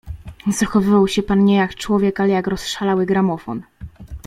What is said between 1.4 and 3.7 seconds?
nie jak człowiek, ale jak rozszalały gramofon."